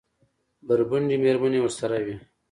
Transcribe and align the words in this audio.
بربنډې 0.67 1.15
مېرمنې 1.23 1.59
ورسره 1.61 1.97
وې. 2.05 2.15